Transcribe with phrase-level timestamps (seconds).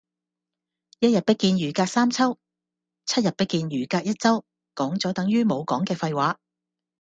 [0.99, 2.39] 一日不見如隔三秋，
[3.05, 4.43] 七日不見如隔一周，
[4.73, 6.39] 講咗等如冇講嘅廢話